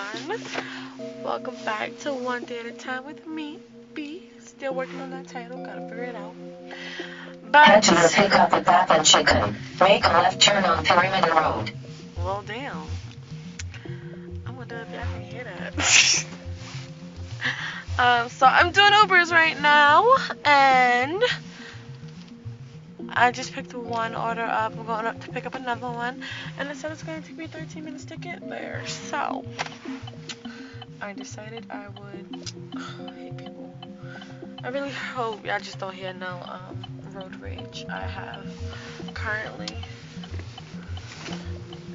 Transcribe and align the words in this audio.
everyone. 0.00 0.40
Welcome 1.22 1.56
back 1.64 1.98
to 2.00 2.12
One 2.12 2.44
Day 2.44 2.60
at 2.60 2.66
a 2.66 2.72
Time 2.72 3.04
with 3.04 3.26
me, 3.26 3.58
B. 3.94 4.30
Still 4.38 4.74
working 4.74 5.00
on 5.00 5.10
that 5.10 5.28
title, 5.28 5.64
gotta 5.64 5.82
figure 5.88 6.04
it 6.04 6.14
out. 6.14 6.34
But 7.50 7.66
Head 7.66 7.82
to 7.84 7.94
the 7.94 8.12
pickup 8.14 8.52
at 8.52 8.64
Bath 8.64 8.90
and 8.90 9.04
Chicken. 9.04 9.56
Make 9.80 10.04
a 10.04 10.08
left 10.08 10.40
turn 10.40 10.64
on 10.64 10.84
Perimeter 10.84 11.34
Road. 11.34 11.72
well, 12.16 12.42
damn. 12.46 12.76
i'm 13.84 14.42
gonna 14.44 14.58
wonder 14.58 14.76
if 14.76 14.94
y'all 14.94 15.02
can 15.02 15.22
hear 15.22 15.44
that. 15.44 16.24
um, 17.98 18.28
so 18.28 18.46
I'm 18.46 18.72
doing 18.72 18.92
Ubers 18.92 19.30
right 19.30 19.60
now, 19.60 20.06
and 20.44 21.22
I 23.12 23.32
just 23.32 23.52
picked 23.52 23.74
one 23.74 24.14
order 24.14 24.42
up. 24.42 24.78
I'm 24.78 24.86
going 24.86 25.06
up 25.06 25.20
to 25.24 25.30
pick 25.30 25.46
up 25.46 25.54
another 25.54 25.88
one, 25.88 26.22
and 26.58 26.68
it 26.68 26.76
said 26.76 26.92
it's 26.92 27.02
going 27.02 27.20
to 27.20 27.28
take 27.28 27.36
me 27.36 27.46
13 27.46 27.84
minutes 27.84 28.04
to 28.06 28.16
get 28.16 28.48
there. 28.48 28.82
So 28.86 29.44
I 31.00 31.12
decided 31.12 31.66
I 31.70 31.88
would. 31.88 32.52
I 32.76 33.12
hate 33.12 33.36
people. 33.36 33.74
I 34.62 34.68
really 34.68 34.90
hope 34.90 35.44
y'all 35.44 35.58
just 35.58 35.78
don't 35.78 35.94
hear 35.94 36.12
no 36.12 36.38
um, 36.44 36.84
road 37.12 37.40
rage 37.40 37.84
I 37.88 38.00
have 38.00 38.46
currently. 39.14 39.74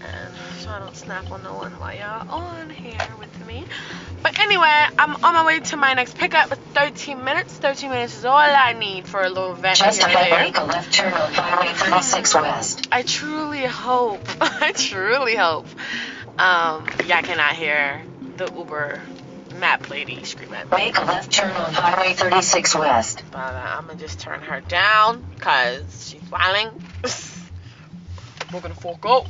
And 0.02 0.34
so 0.59 0.70
I 0.70 0.80
don't 0.80 0.95
snap 0.95 1.32
on 1.32 1.44
no 1.44 1.54
one 1.54 1.72
while 1.73 1.95
y'all 1.95 2.30
on 2.30 2.70
here 2.70 3.00
with 3.20 3.48
me. 3.48 3.66
Anyway, 4.55 4.95
I'm 4.98 5.16
on 5.16 5.34
my 5.34 5.45
way 5.45 5.59
to 5.59 5.76
my 5.76 5.95
next 5.95 6.18
pickup. 6.18 6.50
It's 6.50 6.62
13 6.73 7.26
minutes. 7.26 7.52
13 7.55 7.90
minutes 7.90 8.18
is 8.20 8.23
all 8.23 8.38
I 8.38 8.72
need 8.72 9.05
for 9.05 9.22
a 9.22 9.28
little 9.28 9.54
vent 9.54 9.80
Just 9.80 9.98
here 9.98 10.08
and 10.08 10.16
ahead, 10.16 10.45
make 10.45 10.58
a 10.58 10.64
left 10.64 10.94
turn 10.94 11.12
on 11.12 11.34
Highway 11.34 11.73
36 11.73 12.36
West. 12.36 12.88
I 12.90 13.02
truly 13.02 13.66
hope, 13.66 14.22
I 14.39 14.72
truly 14.72 15.36
hope, 15.36 15.67
um, 16.39 16.88
y'all 17.06 17.22
cannot 17.22 17.58
hear 17.58 18.02
the 18.38 18.50
Uber 18.56 19.02
map 19.56 19.89
lady 19.89 20.23
scream 20.23 20.53
at 20.53 20.72
me. 20.72 20.78
Make 20.78 20.98
a 21.00 21.03
left 21.03 21.33
turn 21.33 21.52
on 21.52 21.73
Highway 21.73 22.14
36 22.14 22.76
West. 22.76 23.23
But 23.31 23.39
uh, 23.39 23.76
I'm 23.78 23.88
gonna 23.88 24.00
just 24.00 24.22
turn 24.22 24.42
her 24.42 24.61
down 24.61 25.22
because 25.36 26.08
she's 26.08 26.31
whining. 26.31 26.70
We're 28.53 28.61
gonna 28.61 28.73
fork 28.73 29.06
out. 29.06 29.28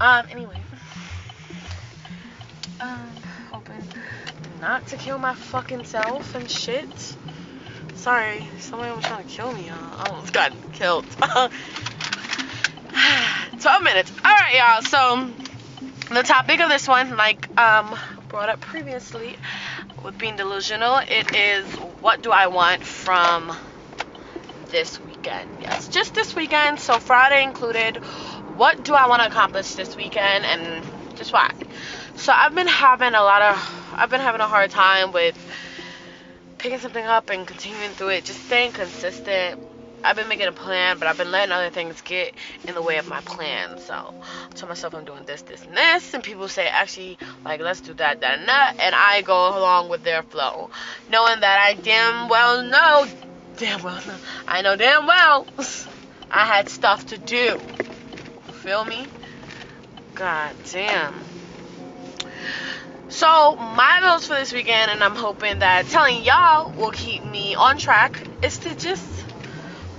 Um, 0.00 0.24
anyway. 0.30 0.61
Not 4.62 4.86
to 4.86 4.96
kill 4.96 5.18
my 5.18 5.34
fucking 5.34 5.84
self 5.84 6.36
and 6.36 6.48
shit. 6.48 6.86
Sorry, 7.96 8.46
somebody 8.60 8.94
was 8.94 9.04
trying 9.04 9.26
to 9.26 9.30
kill 9.30 9.52
me, 9.52 9.66
y'all. 9.66 9.76
I 9.98 10.08
almost 10.08 10.32
got 10.32 10.52
killed. 10.72 11.04
12 13.60 13.82
minutes. 13.82 14.12
Alright, 14.24 14.54
y'all. 14.54 14.82
So, 14.82 15.28
the 16.14 16.22
topic 16.22 16.60
of 16.60 16.68
this 16.68 16.86
one, 16.86 17.16
like 17.16 17.48
um 17.58 17.98
brought 18.28 18.48
up 18.48 18.60
previously 18.60 19.36
with 20.04 20.16
being 20.16 20.36
delusional, 20.36 20.98
it 20.98 21.34
is 21.34 21.66
what 22.00 22.22
do 22.22 22.30
I 22.30 22.46
want 22.46 22.84
from 22.84 23.52
this 24.68 25.00
weekend? 25.00 25.50
Yes, 25.60 25.88
just 25.88 26.14
this 26.14 26.36
weekend. 26.36 26.78
So 26.78 27.00
Friday 27.00 27.42
included. 27.42 27.96
What 28.56 28.84
do 28.84 28.94
I 28.94 29.08
want 29.08 29.22
to 29.22 29.26
accomplish 29.26 29.74
this 29.74 29.96
weekend 29.96 30.44
and 30.44 30.84
just 31.16 31.32
why? 31.32 31.52
So 32.16 32.32
I've 32.32 32.54
been 32.54 32.68
having 32.68 33.14
a 33.14 33.22
lot 33.22 33.42
of 33.42 33.94
I've 33.94 34.10
been 34.10 34.20
having 34.20 34.40
a 34.40 34.46
hard 34.46 34.70
time 34.70 35.12
with 35.12 35.36
picking 36.58 36.78
something 36.78 37.04
up 37.04 37.30
and 37.30 37.46
continuing 37.46 37.90
through 37.90 38.08
it, 38.08 38.24
just 38.24 38.44
staying 38.44 38.72
consistent. 38.72 39.60
I've 40.04 40.16
been 40.16 40.28
making 40.28 40.46
a 40.46 40.52
plan, 40.52 40.98
but 40.98 41.06
I've 41.06 41.16
been 41.16 41.30
letting 41.30 41.52
other 41.52 41.70
things 41.70 42.00
get 42.00 42.34
in 42.66 42.74
the 42.74 42.82
way 42.82 42.98
of 42.98 43.08
my 43.08 43.20
plan. 43.20 43.78
So 43.78 43.94
I 43.94 44.54
tell 44.54 44.68
myself 44.68 44.94
I'm 44.94 45.04
doing 45.04 45.24
this, 45.24 45.42
this, 45.42 45.62
and 45.64 45.76
this, 45.76 46.14
and 46.14 46.22
people 46.22 46.48
say 46.48 46.66
actually 46.66 47.18
like 47.44 47.60
let's 47.60 47.80
do 47.80 47.94
that, 47.94 48.20
that, 48.20 48.38
and 48.38 48.48
that, 48.48 48.76
and 48.78 48.94
I 48.94 49.22
go 49.22 49.58
along 49.58 49.88
with 49.88 50.02
their 50.02 50.22
flow, 50.22 50.70
knowing 51.10 51.40
that 51.40 51.60
I 51.60 51.74
damn 51.74 52.28
well 52.28 52.62
know, 52.62 53.06
damn 53.56 53.82
well 53.82 54.00
know, 54.06 54.16
I 54.46 54.62
know 54.62 54.76
damn 54.76 55.06
well 55.06 55.46
I 56.30 56.46
had 56.46 56.68
stuff 56.68 57.06
to 57.06 57.18
do. 57.18 57.60
Feel 58.62 58.84
me? 58.84 59.06
God 60.14 60.54
damn. 60.70 61.14
So 63.08 63.56
my 63.56 64.00
goals 64.02 64.26
for 64.26 64.34
this 64.34 64.52
weekend, 64.52 64.90
and 64.90 65.04
I'm 65.04 65.16
hoping 65.16 65.58
that 65.58 65.86
telling 65.86 66.24
y'all 66.24 66.72
will 66.72 66.92
keep 66.92 67.24
me 67.24 67.54
on 67.54 67.78
track, 67.78 68.26
is 68.42 68.58
to 68.58 68.74
just 68.74 69.04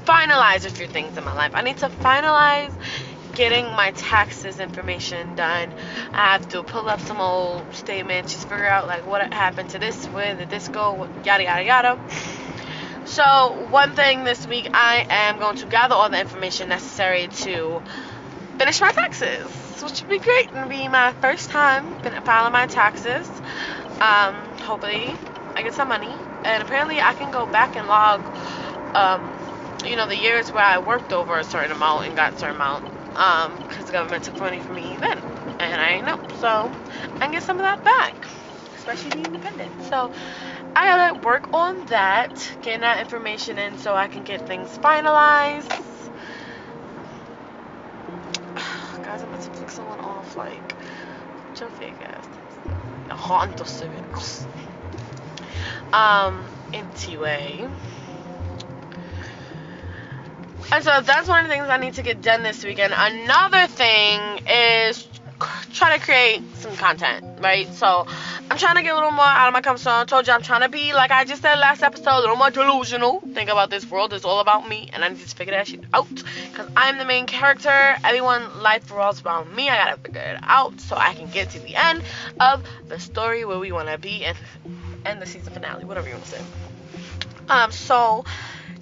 finalize 0.05 0.65
a 0.65 0.69
few 0.69 0.87
things 0.87 1.17
in 1.17 1.23
my 1.23 1.33
life. 1.33 1.51
I 1.53 1.61
need 1.61 1.77
to 1.77 1.89
finalize 1.89 2.73
getting 3.35 3.65
my 3.65 3.91
taxes 3.91 4.59
information 4.59 5.35
done. 5.35 5.73
I 6.13 6.33
have 6.33 6.47
to 6.49 6.63
pull 6.63 6.89
up 6.89 7.01
some 7.01 7.19
old 7.19 7.73
statements, 7.73 8.33
just 8.33 8.49
figure 8.49 8.65
out 8.65 8.87
like 8.87 9.05
what 9.05 9.33
happened 9.33 9.69
to 9.71 9.79
this, 9.79 10.05
where 10.07 10.35
did 10.35 10.49
this 10.49 10.67
go, 10.67 11.07
yada 11.23 11.43
yada 11.43 11.63
yada. 11.63 11.99
So 13.05 13.67
one 13.69 13.95
thing 13.95 14.23
this 14.23 14.47
week, 14.47 14.69
I 14.73 15.05
am 15.09 15.37
going 15.37 15.57
to 15.57 15.65
gather 15.65 15.93
all 15.93 16.09
the 16.09 16.19
information 16.19 16.69
necessary 16.69 17.27
to 17.27 17.83
finish 18.58 18.81
my 18.81 18.91
taxes, 18.91 19.81
which 19.81 20.02
would 20.02 20.09
be 20.09 20.19
great. 20.19 20.50
It'll 20.53 20.68
be 20.68 20.88
my 20.88 21.14
first 21.22 21.50
time 21.50 21.96
filing 22.24 22.53
my 22.53 22.68
taxes. 22.68 23.30
Um, 24.02 24.36
hopefully, 24.62 25.16
I 25.56 25.64
get 25.64 25.74
some 25.74 25.88
money, 25.90 26.18
and 26.44 26.62
apparently, 26.64 27.02
I 27.02 27.14
can 27.14 27.31
go 27.31 27.46
back 27.46 27.75
and 27.75 27.88
log, 27.88 28.30
um, 28.96 29.38
you 29.86 29.96
know, 29.96 30.08
the 30.08 30.18
years 30.18 30.52
where 30.52 30.64
I 30.64 30.80
worked 30.80 31.14
over 31.14 31.38
a 31.38 31.44
certain 31.44 31.72
amount 31.72 32.08
and 32.08 32.16
got 32.16 32.34
a 32.34 32.38
certain 32.38 32.56
amount, 32.56 32.88
um, 33.16 33.59
because 33.68 33.86
the 33.86 33.91
government 33.91 34.24
took 34.24 34.40
money 34.40 34.59
from 34.59 34.75
me 34.75 34.97
then, 34.97 35.20
and 35.59 35.81
I 35.81 36.02
know, 36.02 36.20
so 36.40 36.74
I 37.16 37.20
can 37.20 37.31
get 37.31 37.44
some 37.44 37.58
of 37.58 37.64
that 37.64 37.84
back, 37.84 38.28
especially 38.75 39.12
being 39.12 39.25
independent. 39.28 39.84
So. 39.84 40.12
I 40.75 40.88
gotta 40.88 41.20
work 41.20 41.50
on 41.53 41.85
that, 41.85 42.58
getting 42.62 42.81
that 42.81 43.00
information 43.00 43.59
in 43.59 43.78
so 43.78 43.94
I 43.96 44.08
can 44.08 44.24
get 44.24 44.47
things 44.47 44.75
finalized. 44.80 45.72
Guys, 49.13 49.22
I'm 49.22 49.29
about 49.29 49.41
to 49.44 49.51
flick 49.51 49.69
someone 49.69 50.00
off. 50.00 50.35
Like, 50.35 50.74
your 51.59 51.69
fake 51.69 51.94
ass. 52.01 52.28
Honda 53.12 53.63
Civics. 53.63 54.47
Um, 55.94 56.44
anyway. 56.74 57.69
And 60.72 60.84
so 60.84 61.02
that's 61.02 61.28
one 61.28 61.46
of 61.46 61.47
the 61.47 61.53
things 61.53 61.68
I 61.69 61.78
need 61.78 61.94
to 61.94 62.02
get 62.02 62.23
done 62.23 62.41
this 62.41 62.63
weekend. 62.63 62.91
Another 62.97 63.68
thing 63.68 64.47
is 64.47 65.07
try 65.73 65.97
to 65.97 66.03
create 66.03 66.41
some 66.57 66.75
content, 66.75 67.25
right? 67.41 67.72
So 67.73 68.06
I'm 68.50 68.57
trying 68.57 68.75
to 68.75 68.84
get 68.84 68.94
a 68.94 68.95
little 68.95 69.11
more 69.11 69.25
out 69.25 69.47
of 69.47 69.53
my 69.53 69.61
comfort 69.61 69.81
zone. 69.81 69.94
I 69.94 70.06
told 70.06 70.28
you 70.28 70.34
I'm 70.34 70.41
trying 70.44 70.61
to 70.61 70.69
be, 70.69 70.94
like 70.94 71.11
I 71.11 71.25
just 71.25 71.41
said 71.41 71.56
last 71.56 71.81
episode, 71.81 72.17
a 72.17 72.19
little 72.19 72.35
more 72.35 72.51
delusional. 72.51 73.22
Think 73.34 73.50
about 73.50 73.69
this 73.69 73.89
world 73.89 74.13
is 74.13 74.23
all 74.23 74.39
about 74.39 74.69
me, 74.69 74.89
and 74.94 75.03
I 75.03 75.09
need 75.09 75.19
to 75.19 75.35
figure 75.35 75.53
that 75.53 75.67
shit 75.67 75.84
out. 75.94 76.07
Because 76.13 76.69
I'm 76.78 76.97
the 76.97 77.06
main 77.06 77.25
character. 77.25 77.95
Everyone 78.03 78.61
life 78.61 78.89
revolves 78.91 79.23
around 79.23 79.53
me. 79.56 79.69
I 79.69 79.78
gotta 79.78 79.97
figure 79.97 80.22
it 80.22 80.39
out 80.44 80.79
so 80.79 80.95
I 80.95 81.13
can 81.16 81.29
get 81.29 81.50
to 81.51 81.59
the 81.59 81.75
end 81.75 82.03
of 82.40 82.63
the 82.88 83.00
story 83.00 83.44
where 83.45 83.59
we 83.59 83.72
want 83.72 83.90
to 83.90 83.97
be 83.97 84.23
and 84.23 84.38
end 85.05 85.22
the 85.22 85.25
season 85.25 85.53
finale, 85.53 85.85
whatever 85.85 86.07
you 86.07 86.13
want 86.13 86.25
to 86.25 86.31
say. 86.31 86.41
Um, 87.50 87.72
so 87.72 88.23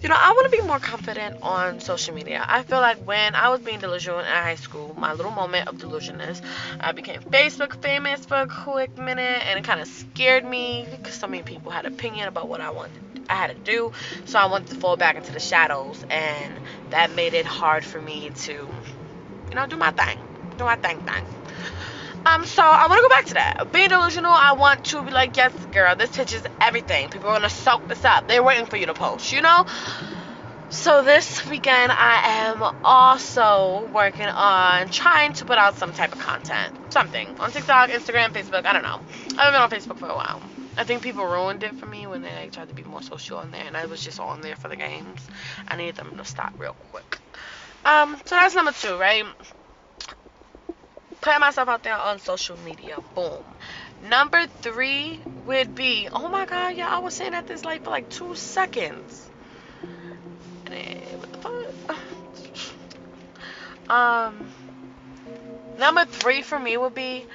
you 0.02 0.10
know, 0.10 0.16
I 0.18 0.32
want 0.32 0.52
to 0.52 0.58
be 0.58 0.66
more 0.66 0.80
confident 0.80 1.38
on 1.44 1.80
social 1.80 2.16
media. 2.16 2.44
I 2.48 2.64
feel 2.64 2.80
like 2.80 2.98
when 3.06 3.36
I 3.36 3.50
was 3.50 3.60
being 3.62 3.80
delusional 3.80 4.20
in 4.20 4.26
high 4.26 4.56
school, 4.56 4.96
my 4.98 5.14
little 5.14 5.32
moment 5.32 5.68
of 5.68 5.78
delusionness, 5.78 6.42
I 6.80 6.92
became 6.92 7.22
Facebook 7.22 7.80
famous 7.84 8.26
for 8.26 8.38
a 8.38 8.48
quick 8.48 8.98
minute, 8.98 9.44
and 9.48 9.60
it 9.60 9.64
kind 9.64 9.80
of 9.80 9.88
scared 9.88 10.44
me 10.44 10.88
because 10.90 11.14
so 11.14 11.28
many 11.28 11.44
people 11.44 11.72
had 11.72 11.86
opinion 11.86 12.28
about 12.28 12.50
what 12.50 12.62
I 12.62 12.72
wanted, 12.72 13.28
I 13.30 13.36
had 13.36 13.48
to 13.52 13.60
do. 13.60 13.92
So 14.26 14.40
I 14.40 14.46
wanted 14.46 14.70
to 14.70 14.76
fall 14.76 14.98
back 14.98 15.18
into 15.18 15.32
the 15.32 15.40
shadows, 15.40 16.04
and 16.10 16.60
that 16.90 17.12
made 17.12 17.36
it 17.36 17.46
hard 17.46 17.86
for 17.86 18.02
me 18.02 18.32
to, 18.32 18.52
you 18.54 19.56
know, 19.56 19.68
do 19.68 19.78
my 19.78 19.92
thing, 19.92 20.18
do 20.58 20.64
my 20.64 20.78
thing, 20.78 21.00
thing. 21.02 21.41
Um, 22.24 22.46
so 22.46 22.62
I 22.62 22.88
want 22.88 23.00
to 23.00 23.02
go 23.02 23.10
back 23.10 23.26
to 23.26 23.34
that. 23.34 23.72
Being 23.72 23.90
delusional, 23.90 24.32
I 24.32 24.54
want 24.54 24.86
to 24.86 25.04
be 25.04 25.12
like, 25.12 25.36
yes, 25.36 25.54
girl, 25.72 25.96
this 25.96 26.12
touches 26.12 26.44
everything. 26.60 27.10
People 27.10 27.30
are 27.30 27.36
gonna 27.36 27.50
soak 27.50 27.88
this 27.88 28.06
up. 28.06 28.28
They're 28.28 28.44
waiting 28.44 28.68
for 28.68 28.78
you 28.78 28.86
to 28.86 28.94
post, 28.94 29.32
you 29.32 29.42
know. 29.42 29.66
So 30.70 31.04
this 31.04 31.46
weekend, 31.48 31.92
I 31.92 32.48
am 32.48 32.64
also 32.84 33.90
working 33.92 34.28
on 34.28 34.90
trying 34.90 35.34
to 35.34 35.46
put 35.46 35.58
out 35.58 35.76
some 35.76 35.94
type 35.94 36.14
of 36.14 36.20
content, 36.20 36.94
something 36.94 37.28
on 37.40 37.52
TikTok, 37.52 37.90
Instagram, 37.90 38.30
Facebook. 38.30 38.66
I 38.66 38.74
don't 38.74 38.84
know. 38.84 39.02
I 39.38 39.46
haven't 39.46 39.54
been 39.54 39.62
on 39.62 39.70
Facebook 39.70 39.98
for 39.98 40.08
a 40.08 40.16
while. 40.16 40.42
I 40.78 40.84
think 40.86 41.02
people 41.02 41.26
ruined 41.26 41.64
it 41.64 41.76
for 41.76 41.88
me 41.88 42.08
when 42.08 42.22
they 42.22 42.34
like, 42.34 42.54
tried 42.54 42.70
to 42.70 42.76
be 42.76 42.84
more 42.84 43.02
social 43.02 43.40
on 43.40 43.52
there, 43.52 43.66
and 43.66 43.76
I 43.76 43.88
was 43.88 44.02
just 44.02 44.20
on 44.20 44.42
there 44.42 44.56
for 44.56 44.70
the 44.70 44.78
games. 44.78 45.20
I 45.68 45.76
need 45.76 45.96
them 45.96 46.16
to 46.18 46.24
stop 46.24 46.54
real 46.58 46.76
quick. 46.92 47.18
Um, 47.84 48.16
so 48.26 48.36
that's 48.36 48.56
number 48.56 48.72
two, 48.72 48.96
right? 48.96 49.26
Putting 51.22 51.40
myself 51.40 51.70
out 51.70 51.84
there 51.84 51.96
on 51.96 52.20
social 52.20 52.58
media. 52.66 52.98
Boom. 53.16 53.44
Number 54.10 54.48
three 54.48 55.20
would 55.46 55.76
be, 55.76 56.10
oh 56.12 56.28
my 56.28 56.46
god, 56.46 56.76
yeah, 56.76 56.90
I 56.90 57.00
was 57.00 57.14
sitting 57.14 57.36
at 57.36 57.48
this 57.48 57.64
light 57.64 57.84
for 57.84 57.92
like 57.92 58.10
two 58.10 58.36
seconds. 58.36 59.30
Fuck? 61.42 61.98
Um, 63.90 64.48
number 65.78 66.06
three 66.06 66.44
for 66.44 66.58
me 66.58 66.78
would 66.78 66.96
be 66.96 67.26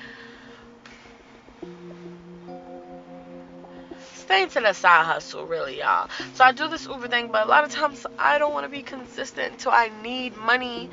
it 4.43 4.65
a 4.65 4.75
side 4.75 5.05
hustle, 5.05 5.47
really, 5.47 5.79
y'all. 5.79 6.09
So 6.35 6.45
I 6.45 6.53
do 6.53 6.69
this 6.69 6.87
Uber 6.87 7.09
thing, 7.09 7.31
but 7.33 7.47
a 7.47 7.49
lot 7.49 7.65
of 7.65 7.71
times 7.71 8.07
I 8.19 8.39
don't 8.39 8.53
want 8.53 8.65
to 8.65 8.71
be 8.71 8.83
consistent 8.83 9.53
until 9.53 9.73
I 9.73 9.91
need 10.03 10.37
money. 10.37 10.91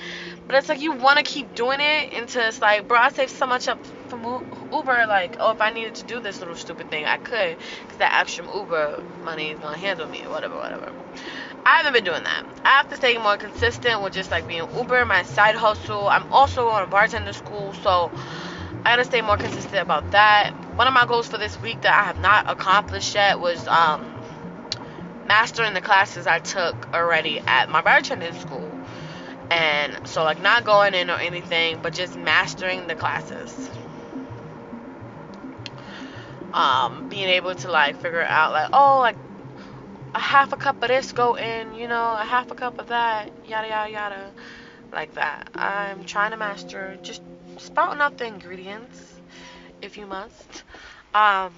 But 0.47 0.57
it's 0.57 0.69
like 0.69 0.81
you 0.81 0.93
want 0.93 1.17
to 1.17 1.23
keep 1.23 1.53
doing 1.55 1.79
it 1.81 2.13
until 2.13 2.47
it's 2.47 2.61
like, 2.61 2.87
bro, 2.87 2.97
I 2.97 3.09
saved 3.09 3.31
so 3.31 3.45
much 3.45 3.67
up 3.67 3.85
from 4.07 4.23
Uber. 4.71 5.05
Like, 5.07 5.37
oh, 5.39 5.51
if 5.51 5.61
I 5.61 5.71
needed 5.71 5.95
to 5.95 6.03
do 6.03 6.19
this 6.19 6.39
little 6.39 6.55
stupid 6.55 6.89
thing, 6.89 7.05
I 7.05 7.17
could, 7.17 7.57
because 7.81 7.97
that 7.97 8.17
extra 8.19 8.45
Uber 8.45 9.03
money 9.23 9.49
is 9.49 9.59
gonna 9.59 9.77
handle 9.77 10.07
me, 10.07 10.21
whatever, 10.27 10.55
whatever. 10.55 10.91
I 11.65 11.77
haven't 11.77 11.93
been 11.93 12.03
doing 12.03 12.23
that. 12.23 12.43
I 12.65 12.69
have 12.69 12.89
to 12.89 12.97
stay 12.97 13.17
more 13.17 13.37
consistent 13.37 14.01
with 14.01 14.13
just 14.13 14.31
like 14.31 14.47
being 14.47 14.65
Uber, 14.77 15.05
my 15.05 15.23
side 15.23 15.55
hustle. 15.55 16.07
I'm 16.09 16.31
also 16.31 16.65
going 16.65 16.83
to 16.83 16.89
bartender 16.89 17.33
school, 17.33 17.73
so 17.73 18.11
I 18.85 18.91
gotta 18.91 19.05
stay 19.05 19.21
more 19.21 19.37
consistent 19.37 19.81
about 19.81 20.11
that. 20.11 20.53
One 20.75 20.87
of 20.87 20.93
my 20.93 21.05
goals 21.05 21.27
for 21.27 21.37
this 21.37 21.59
week 21.61 21.81
that 21.81 21.93
I 21.93 22.03
have 22.03 22.19
not 22.19 22.49
accomplished 22.49 23.13
yet 23.13 23.39
was 23.39 23.67
um, 23.67 24.03
mastering 25.27 25.75
the 25.75 25.81
classes 25.81 26.25
I 26.25 26.39
took 26.39 26.91
already 26.95 27.39
at 27.39 27.69
my 27.69 27.83
bartending 27.83 28.39
school. 28.41 28.71
And 29.51 30.07
so, 30.07 30.23
like, 30.23 30.41
not 30.41 30.63
going 30.63 30.95
in 30.95 31.11
or 31.11 31.19
anything, 31.19 31.77
but 31.83 31.93
just 31.93 32.17
mastering 32.17 32.87
the 32.87 32.95
classes. 32.95 33.69
Um, 36.53 37.07
being 37.07 37.29
able 37.29 37.53
to, 37.53 37.69
like, 37.69 37.95
figure 37.97 38.23
out, 38.23 38.51
like, 38.51 38.69
oh, 38.73 38.97
like, 38.99 39.17
a 40.15 40.19
half 40.19 40.53
a 40.53 40.57
cup 40.57 40.81
of 40.81 40.87
this 40.87 41.11
go 41.11 41.35
in, 41.35 41.75
you 41.75 41.87
know, 41.87 42.17
a 42.19 42.23
half 42.23 42.49
a 42.49 42.55
cup 42.55 42.79
of 42.79 42.87
that, 42.87 43.31
yada, 43.47 43.67
yada, 43.67 43.91
yada. 43.91 44.31
Like 44.91 45.13
that. 45.15 45.49
I'm 45.55 46.03
trying 46.05 46.31
to 46.31 46.37
master 46.37 46.97
just 47.01 47.21
spouting 47.57 48.01
out 48.01 48.17
the 48.17 48.25
ingredients 48.25 49.12
if 49.83 49.97
you 49.97 50.05
must. 50.05 50.63
Um, 51.13 51.53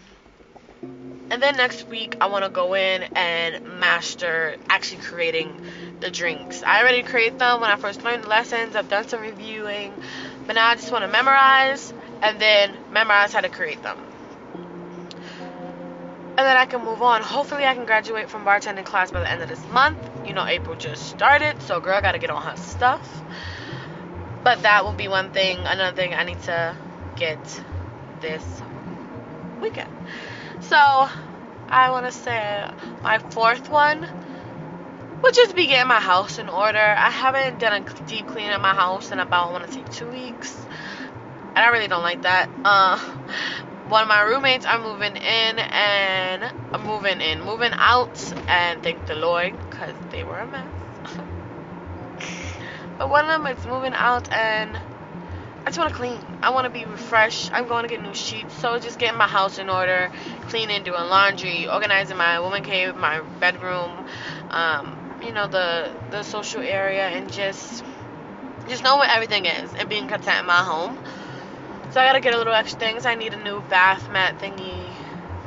and 1.30 1.42
then 1.42 1.57
next 1.57 1.88
week, 1.88 2.18
I 2.19 2.27
want 2.27 2.44
to 2.44 2.50
go 2.50 2.74
in 2.74 3.04
and 3.16 3.80
master 3.80 4.57
actually 4.69 5.01
creating 5.01 5.62
the 6.00 6.12
drinks. 6.12 6.62
I 6.63 6.81
already 6.81 7.04
create 7.04 7.38
them 7.39 7.62
when 7.62 7.69
I 7.69 7.77
first 7.77 8.04
learned 8.04 8.24
the 8.24 8.27
lessons. 8.27 8.75
I've 8.75 8.89
done 8.89 9.07
some 9.07 9.22
reviewing, 9.22 9.94
but 10.45 10.56
now 10.56 10.68
I 10.68 10.75
just 10.75 10.92
want 10.92 11.04
to 11.04 11.07
memorize 11.07 11.94
and 12.22 12.39
then 12.39 12.75
memorize 12.92 13.33
how 13.33 13.42
to 13.42 13.50
create 13.50 13.81
them. 13.81 13.98
And 16.38 16.45
then 16.45 16.57
I 16.57 16.66
can 16.66 16.83
move 16.83 17.01
on. 17.01 17.21
Hopefully, 17.21 17.66
I 17.66 17.74
can 17.74 17.86
graduate 17.86 18.30
from 18.30 18.44
bartending 18.44 18.83
class 18.83 19.10
by 19.10 19.21
the 19.21 19.31
end 19.31 19.42
of 19.42 19.48
this 19.48 19.63
month. 19.71 19.98
You 20.25 20.33
know, 20.33 20.45
April 20.45 20.75
just 20.75 21.07
started, 21.07 21.62
so 21.62 21.80
girl 21.80 22.01
got 22.01 22.12
to 22.12 22.19
get 22.19 22.30
on 22.30 22.42
her 22.42 22.57
stuff. 22.57 23.07
But 24.44 24.63
that 24.63 24.83
will 24.83 24.94
be 24.94 25.07
one 25.07 25.31
thing. 25.31 25.57
Another 25.60 25.95
thing 25.95 26.13
I 26.13 26.24
need 26.24 26.42
to 26.44 26.75
get 27.16 27.63
this 28.25 28.62
weekend. 29.62 29.92
So 30.62 30.75
I 31.69 31.92
want 31.92 32.07
to 32.07 32.12
say 32.12 32.68
my 33.04 33.19
fourth 33.19 33.69
one 33.69 34.01
would 35.22 35.33
just 35.36 35.56
be 35.56 35.68
getting 35.68 35.88
my 35.88 36.00
house 36.00 36.39
in 36.39 36.50
order. 36.50 36.80
I 36.80 37.12
haven't 37.12 37.60
done 37.60 37.83
a 37.83 38.04
deep 38.07 38.25
clean 38.25 38.51
in 38.51 38.62
my 38.62 38.74
house 38.74 39.12
in 39.12 39.19
about 39.19 39.50
I 39.50 39.51
want 39.51 39.68
to 39.68 39.72
say 39.72 39.83
two 39.92 40.10
weeks, 40.10 40.66
and 41.56 41.60
I 41.60 41.68
really 41.68 41.88
don't 41.88 42.01
like 42.01 42.24
that. 42.24 42.50
Uh, 42.63 42.98
one 43.89 44.01
of 44.01 44.07
my 44.07 44.22
roommates 44.24 44.66
are 44.66 44.80
moving 44.80 45.16
in 45.16 45.60
and 45.60 46.51
I'm 46.74 46.83
moving 46.83 47.21
in, 47.21 47.44
moving 47.44 47.74
out, 47.74 48.33
and 48.48 48.81
thank 48.81 49.06
the 49.06 49.16
Lord 49.16 49.56
because 49.69 49.94
they 50.10 50.24
were 50.24 50.39
a 50.39 50.48
mess. 50.48 50.66
But 52.98 53.10
one 53.10 53.25
of 53.25 53.44
them 53.44 53.45
is 53.45 53.66
moving 53.66 53.94
out 53.94 54.31
and 54.31 54.80
I 55.66 55.70
just 55.70 55.80
want 55.80 55.90
to 55.90 55.96
clean. 55.96 56.20
I 56.44 56.52
want 56.52 56.66
to 56.66 56.70
be 56.70 56.86
refreshed. 56.86 57.50
I'm 57.52 57.68
going 57.68 57.84
to 57.84 57.90
get 57.90 58.00
new 58.00 58.14
sheets. 58.14 58.54
So 58.54 58.78
just 58.78 59.00
getting 59.00 59.18
my 59.18 59.28
house 59.28 59.58
in 59.58 59.68
order, 59.68 60.12
cleaning, 60.44 60.84
doing 60.84 61.02
laundry, 61.10 61.68
organizing 61.68 62.18
my 62.18 62.40
woman 62.40 62.64
cave, 62.64 62.96
my 62.96 63.22
bedroom, 63.40 64.06
um, 64.52 65.20
you 65.24 65.32
know, 65.32 65.48
the 65.48 65.92
the 66.12 66.22
social 66.22 66.62
area 66.62 67.08
and 67.08 67.32
just 67.32 67.84
just 68.68 68.84
know 68.84 68.98
what 68.98 69.10
everything 69.10 69.48
is 69.48 69.74
and 69.74 69.90
being 69.90 70.08
content 70.08 70.42
in 70.42 70.46
my 70.46 70.64
home. 70.64 71.00
So 71.90 72.00
I 72.00 72.06
gotta 72.06 72.20
get 72.20 72.36
a 72.36 72.38
little 72.38 72.54
extra 72.54 72.80
things. 72.80 73.08
I 73.08 73.16
need 73.16 73.34
a 73.34 73.44
new 73.44 73.62
bath 73.62 74.08
mat 74.12 74.38
thingy 74.38 74.92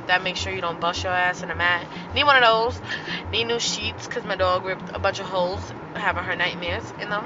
that 0.09 0.23
makes 0.23 0.41
sure 0.41 0.53
you 0.53 0.61
don't 0.61 0.81
bust 0.81 1.05
your 1.05 1.13
ass 1.13 1.43
in 1.45 1.51
a 1.51 1.55
mat. 1.55 1.87
Need 2.15 2.25
one 2.25 2.37
of 2.37 2.43
those. 2.43 2.81
Need 3.31 3.45
new 3.45 3.61
sheets 3.61 4.09
because 4.09 4.25
my 4.25 4.35
dog 4.35 4.65
ripped 4.65 4.91
a 4.93 4.99
bunch 4.99 5.21
of 5.21 5.27
holes 5.27 5.73
having 5.95 6.25
her 6.25 6.35
nightmares 6.35 6.93
in 7.01 7.09
them. 7.09 7.25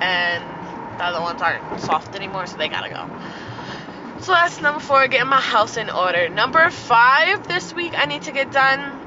And 0.00 0.57
the 0.98 1.04
other 1.04 1.20
ones 1.20 1.40
aren't 1.40 1.80
soft 1.80 2.14
anymore, 2.14 2.46
so 2.46 2.56
they 2.56 2.68
gotta 2.68 2.90
go. 2.90 4.20
So 4.20 4.32
that's 4.32 4.60
number 4.60 4.80
four, 4.80 5.06
getting 5.08 5.28
my 5.28 5.40
house 5.40 5.76
in 5.76 5.88
order. 5.90 6.28
Number 6.28 6.70
five 6.70 7.46
this 7.48 7.72
week 7.72 7.94
I 7.96 8.06
need 8.06 8.22
to 8.22 8.32
get 8.32 8.52
done. 8.52 9.00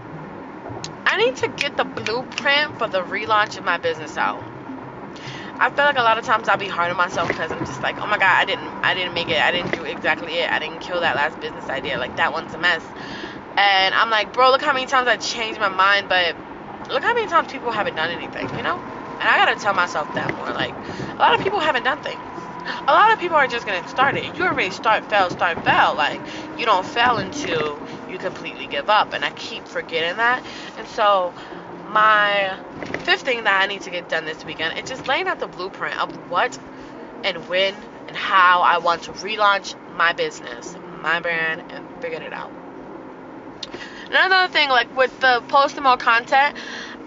I 1.06 1.18
need 1.18 1.36
to 1.38 1.50
get 1.50 1.76
the 1.78 1.84
blueprint 1.84 2.78
for 2.78 2.88
the 2.88 3.02
relaunch 3.04 3.58
of 3.58 3.66
my 3.66 3.78
business 3.78 4.18
out. 4.18 4.42
I 5.60 5.70
feel 5.70 5.86
like 5.86 5.98
a 5.98 6.02
lot 6.02 6.18
of 6.18 6.26
times 6.26 6.48
I'll 6.48 6.58
be 6.58 6.68
hard 6.68 6.90
on 6.90 6.98
myself 6.98 7.28
because 7.28 7.52
I'm 7.52 7.64
just 7.66 7.84
like, 7.84 8.00
oh 8.00 8.08
my 8.08 8.18
god, 8.18 8.36
I 8.42 8.46
didn't, 8.46 8.72
I 8.84 8.96
didn't 8.96 9.14
make 9.14 9.30
it, 9.30 9.40
I 9.40 9.52
didn't 9.52 9.74
do 9.76 9.84
exactly 9.84 10.34
it, 10.38 10.50
I 10.50 10.58
didn't 10.58 10.80
kill 10.80 11.02
that 11.02 11.16
last 11.16 11.40
business 11.40 11.70
idea, 11.70 12.00
like 12.00 12.16
that 12.16 12.34
one's 12.34 12.54
a 12.54 12.58
mess. 12.58 12.84
And 13.58 13.94
I'm 13.94 14.10
like, 14.10 14.34
bro, 14.34 14.50
look 14.50 14.62
how 14.62 14.74
many 14.74 14.88
times 14.88 15.08
I 15.08 15.18
changed 15.18 15.60
my 15.60 15.70
mind, 15.70 16.08
but 16.10 16.36
look 16.90 17.04
how 17.04 17.14
many 17.14 17.28
times 17.28 17.52
people 17.52 17.72
haven't 17.72 17.96
done 17.96 18.10
anything, 18.10 18.56
you 18.56 18.64
know? 18.64 18.80
And 18.80 19.30
I 19.30 19.38
gotta 19.38 19.56
tell 19.56 19.76
myself 19.76 20.12
that 20.16 20.34
more. 20.36 20.52
Like, 20.52 20.74
lot 21.22 21.38
of 21.38 21.44
people 21.44 21.60
haven't 21.60 21.84
done 21.84 22.00
things. 22.00 22.20
A 22.88 22.92
lot 22.92 23.12
of 23.14 23.20
people 23.20 23.38
are 23.38 23.48
just 23.48 23.66
gonna 23.66 23.88
start 23.88 24.18
it. 24.18 24.36
You 24.36 24.44
already 24.44 24.72
start, 24.72 25.06
fail, 25.06 25.30
start, 25.30 25.64
fail. 25.64 25.96
Like, 25.96 26.22
you 26.58 26.66
don't 26.66 26.86
fail 26.86 27.18
until 27.18 27.80
you 28.10 28.18
completely 28.18 28.68
give 28.68 28.90
up. 28.90 29.14
And 29.14 29.24
I 29.24 29.32
keep 29.32 29.68
forgetting 29.68 30.18
that. 30.18 30.44
And 30.78 30.88
so, 30.88 31.34
my 31.88 32.58
fifth 33.04 33.22
thing 33.22 33.44
that 33.44 33.62
I 33.62 33.68
need 33.68 33.82
to 33.82 33.90
get 33.90 34.10
done 34.10 34.26
this 34.26 34.44
weekend 34.46 34.78
is 34.78 34.90
just 34.90 35.08
laying 35.08 35.28
out 35.28 35.40
the 35.40 35.48
blueprint 35.48 36.00
of 36.00 36.30
what 36.30 36.58
and 37.24 37.48
when 37.48 37.76
and 38.08 38.16
how 38.16 38.62
I 38.62 38.80
want 38.80 39.04
to 39.04 39.12
relaunch 39.12 39.76
my 39.96 40.14
business, 40.14 40.76
my 41.02 41.20
brand, 41.20 41.64
and 41.72 42.02
figure 42.02 42.22
it 42.22 42.34
out. 42.34 42.52
Another 44.10 44.52
thing, 44.52 44.70
like 44.70 44.96
with 44.96 45.18
the 45.22 45.42
posting 45.48 45.84
more 45.84 45.98
content, 45.98 46.58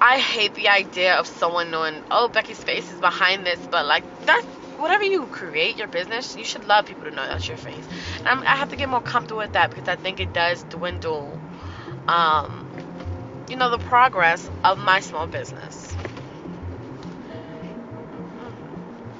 I 0.01 0.19
hate 0.19 0.55
the 0.55 0.69
idea 0.69 1.15
of 1.15 1.27
someone 1.27 1.71
knowing, 1.71 2.03
oh, 2.11 2.29
Becky's 2.29 2.63
face 2.63 2.91
is 2.91 3.01
behind 3.01 3.47
this, 3.47 3.61
but 3.71 3.87
like 3.87 4.05
that's 4.27 4.47
whatever 4.77 5.05
you 5.05 5.27
create 5.27 5.77
your 5.77 5.89
business, 5.89 6.37
you 6.37 6.45
should 6.45 6.65
love 6.65 6.87
people 6.87 7.05
to 7.05 7.11
know 7.11 7.27
that's 7.27 7.47
your 7.47 7.57
face. 7.57 7.87
And 8.19 8.29
I'm, 8.29 8.43
i 8.43 8.57
have 8.57 8.71
to 8.71 8.77
get 8.77 8.89
more 8.89 9.01
comfortable 9.01 9.39
with 9.39 9.53
that 9.53 9.71
because 9.71 9.89
I 9.89 9.97
think 9.97 10.21
it 10.21 10.33
does 10.33 10.63
dwindle, 10.65 11.39
um, 12.09 12.67
you 13.49 13.57
know, 13.57 13.71
the 13.71 13.79
progress 13.79 14.51
of 14.65 14.79
my 14.79 15.01
small 15.01 15.27
business. 15.27 15.95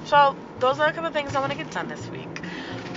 So 0.05 0.35
those 0.59 0.79
are 0.79 0.87
a 0.87 0.93
couple 0.93 1.07
of 1.07 1.13
things 1.13 1.35
I 1.35 1.39
want 1.39 1.51
to 1.51 1.57
get 1.57 1.71
done 1.71 1.87
this 1.87 2.07
week 2.09 2.34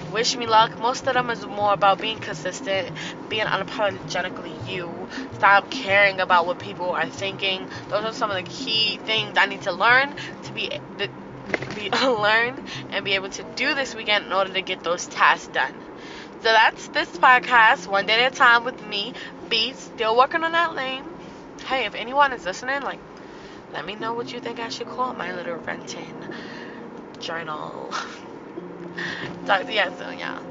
wish 0.08 0.36
me 0.36 0.46
luck. 0.46 0.78
Most 0.78 1.06
of 1.06 1.14
them 1.14 1.30
is 1.30 1.44
more 1.46 1.72
about 1.72 2.00
being 2.00 2.18
consistent, 2.18 2.92
being 3.28 3.44
unapologetically 3.46 4.66
you. 4.66 5.08
Stop 5.32 5.70
caring 5.70 6.20
about 6.20 6.46
what 6.46 6.58
people 6.58 6.92
are 6.92 7.08
thinking. 7.08 7.68
Those 7.88 8.04
are 8.04 8.12
some 8.12 8.30
of 8.30 8.36
the 8.36 8.42
key 8.42 8.98
things 8.98 9.36
I 9.36 9.46
need 9.46 9.62
to 9.62 9.72
learn 9.72 10.14
to 10.42 10.52
be 10.52 10.70
to 10.98 11.08
be 11.74 11.90
learn 12.02 12.62
and 12.90 13.04
be 13.04 13.12
able 13.14 13.30
to 13.30 13.42
do 13.44 13.74
this 13.74 13.94
weekend 13.94 14.26
in 14.26 14.32
order 14.32 14.52
to 14.52 14.62
get 14.62 14.82
those 14.82 15.06
tasks 15.06 15.48
done. 15.48 15.74
So 16.42 16.50
that's 16.52 16.88
this 16.88 17.10
podcast, 17.12 17.86
one 17.86 18.06
day 18.06 18.24
at 18.24 18.32
a 18.32 18.36
time 18.36 18.64
with 18.64 18.80
me, 18.82 19.14
Be 19.48 19.72
Still 19.74 20.16
working 20.16 20.44
on 20.44 20.52
that 20.52 20.74
lane. 20.74 21.04
Hey, 21.66 21.86
if 21.86 21.94
anyone 21.94 22.32
is 22.32 22.44
listening, 22.44 22.82
like, 22.82 23.00
let 23.72 23.84
me 23.84 23.94
know 23.96 24.14
what 24.14 24.32
you 24.32 24.40
think 24.40 24.60
I 24.60 24.68
should 24.68 24.88
call 24.88 25.14
my 25.14 25.34
little 25.34 25.56
renting 25.56 26.26
journal. 27.20 27.94
so, 29.46 29.58
yeah, 29.68 29.90
so 29.90 30.10
yeah. 30.10 30.42